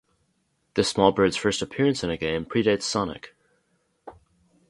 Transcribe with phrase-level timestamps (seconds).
[0.73, 3.35] This small bird's first appearance in a game predates Sonic.